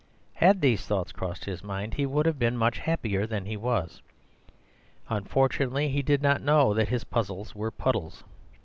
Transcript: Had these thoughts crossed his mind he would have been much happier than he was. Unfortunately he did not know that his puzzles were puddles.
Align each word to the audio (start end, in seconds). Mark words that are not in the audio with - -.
Had 0.33 0.61
these 0.61 0.83
thoughts 0.87 1.11
crossed 1.11 1.45
his 1.45 1.63
mind 1.63 1.93
he 1.93 2.07
would 2.07 2.25
have 2.25 2.39
been 2.39 2.57
much 2.57 2.79
happier 2.79 3.27
than 3.27 3.45
he 3.45 3.55
was. 3.55 4.01
Unfortunately 5.09 5.89
he 5.89 6.01
did 6.01 6.23
not 6.23 6.41
know 6.41 6.73
that 6.73 6.89
his 6.89 7.03
puzzles 7.03 7.53
were 7.53 7.69
puddles. 7.69 8.23